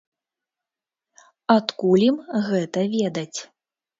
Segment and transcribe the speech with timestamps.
[1.57, 2.17] Адкуль ім
[2.47, 3.39] гэта ведаць?